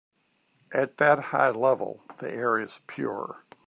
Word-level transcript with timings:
At 0.71 0.97
that 0.97 1.25
high 1.25 1.51
level 1.51 2.01
the 2.17 2.33
air 2.33 2.57
is 2.57 2.81
pure. 2.87 3.45